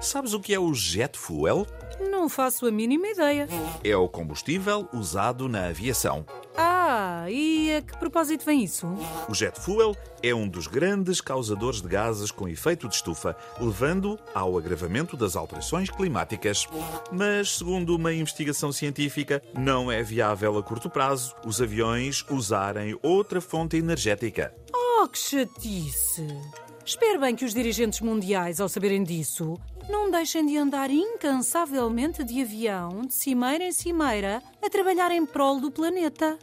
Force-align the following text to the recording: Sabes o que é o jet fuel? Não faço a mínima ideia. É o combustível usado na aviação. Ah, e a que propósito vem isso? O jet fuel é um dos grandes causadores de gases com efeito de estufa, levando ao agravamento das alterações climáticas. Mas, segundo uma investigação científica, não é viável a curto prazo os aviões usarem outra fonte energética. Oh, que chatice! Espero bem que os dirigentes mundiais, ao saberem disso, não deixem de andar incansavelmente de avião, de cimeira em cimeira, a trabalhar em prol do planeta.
Sabes 0.00 0.34
o 0.34 0.40
que 0.40 0.52
é 0.52 0.58
o 0.58 0.74
jet 0.74 1.16
fuel? 1.16 1.66
Não 2.10 2.28
faço 2.28 2.66
a 2.66 2.72
mínima 2.72 3.06
ideia. 3.06 3.46
É 3.84 3.96
o 3.96 4.08
combustível 4.08 4.88
usado 4.92 5.48
na 5.48 5.66
aviação. 5.66 6.26
Ah, 6.56 7.26
e 7.30 7.76
a 7.76 7.82
que 7.82 7.96
propósito 7.96 8.44
vem 8.44 8.64
isso? 8.64 8.86
O 9.28 9.34
jet 9.34 9.58
fuel 9.60 9.96
é 10.22 10.34
um 10.34 10.48
dos 10.48 10.66
grandes 10.66 11.20
causadores 11.20 11.80
de 11.80 11.88
gases 11.88 12.30
com 12.32 12.48
efeito 12.48 12.88
de 12.88 12.96
estufa, 12.96 13.36
levando 13.60 14.18
ao 14.34 14.58
agravamento 14.58 15.16
das 15.16 15.36
alterações 15.36 15.88
climáticas. 15.88 16.66
Mas, 17.12 17.56
segundo 17.56 17.94
uma 17.94 18.12
investigação 18.12 18.72
científica, 18.72 19.40
não 19.56 19.90
é 19.90 20.02
viável 20.02 20.58
a 20.58 20.62
curto 20.62 20.90
prazo 20.90 21.34
os 21.46 21.62
aviões 21.62 22.24
usarem 22.28 22.98
outra 23.02 23.40
fonte 23.40 23.76
energética. 23.76 24.52
Oh, 24.74 25.08
que 25.08 25.18
chatice! 25.18 26.26
Espero 26.84 27.20
bem 27.20 27.36
que 27.36 27.44
os 27.44 27.54
dirigentes 27.54 28.00
mundiais, 28.00 28.60
ao 28.60 28.68
saberem 28.68 29.04
disso, 29.04 29.56
não 29.88 30.10
deixem 30.10 30.44
de 30.44 30.56
andar 30.56 30.90
incansavelmente 30.90 32.24
de 32.24 32.42
avião, 32.42 33.02
de 33.02 33.14
cimeira 33.14 33.64
em 33.64 33.72
cimeira, 33.72 34.42
a 34.60 34.68
trabalhar 34.68 35.12
em 35.12 35.24
prol 35.24 35.60
do 35.60 35.70
planeta. 35.70 36.36